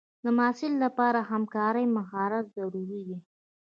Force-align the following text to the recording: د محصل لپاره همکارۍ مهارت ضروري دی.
د 0.23 0.25
محصل 0.37 0.73
لپاره 0.83 1.19
همکارۍ 1.31 1.85
مهارت 1.97 2.45
ضروري 2.55 3.01
دی. 3.07 3.17